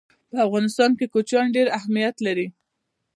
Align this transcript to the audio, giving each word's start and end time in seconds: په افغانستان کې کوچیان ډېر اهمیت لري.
په 0.29 0.37
افغانستان 0.47 0.91
کې 0.97 1.05
کوچیان 1.13 1.47
ډېر 1.55 1.67
اهمیت 1.77 2.15
لري. 2.25 2.47